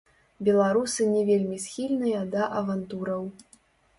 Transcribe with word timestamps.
Беларусы 0.45 1.05
не 1.09 1.19
вельмі 1.27 1.59
схільныя 1.65 2.23
да 2.33 2.47
авантураў. 2.61 3.23